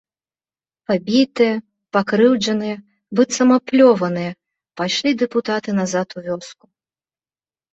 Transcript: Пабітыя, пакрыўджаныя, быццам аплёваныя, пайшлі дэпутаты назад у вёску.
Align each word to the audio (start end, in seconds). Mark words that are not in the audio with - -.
Пабітыя, 0.91 1.53
пакрыўджаныя, 1.97 2.75
быццам 3.19 3.49
аплёваныя, 3.59 4.31
пайшлі 4.83 5.11
дэпутаты 5.21 5.71
назад 5.83 6.07
у 6.17 6.25
вёску. 6.31 6.65